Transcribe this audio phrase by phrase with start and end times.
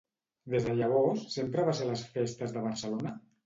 [0.53, 3.17] Des de llavors sempre va ser a les festes de Barcelona?